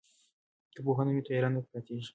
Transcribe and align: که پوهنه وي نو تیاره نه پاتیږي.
که 0.73 0.79
پوهنه 0.85 1.11
وي 1.11 1.19
نو 1.21 1.25
تیاره 1.27 1.49
نه 1.55 1.61
پاتیږي. 1.69 2.09